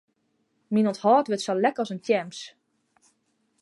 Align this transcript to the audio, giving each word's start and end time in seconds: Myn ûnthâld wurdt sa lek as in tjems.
Myn 0.71 0.89
ûnthâld 0.89 1.25
wurdt 1.29 1.45
sa 1.45 1.53
lek 1.55 1.77
as 1.81 1.91
in 1.93 2.03
tjems. 2.05 2.39